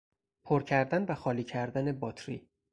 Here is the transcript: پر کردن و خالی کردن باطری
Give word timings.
پر 0.43 0.63
کردن 0.63 1.03
و 1.05 1.15
خالی 1.15 1.43
کردن 1.43 1.91
باطری 1.91 2.49